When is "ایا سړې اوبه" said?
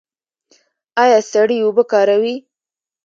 1.03-1.83